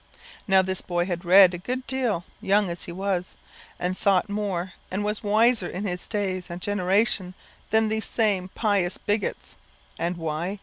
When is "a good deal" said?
1.53-2.25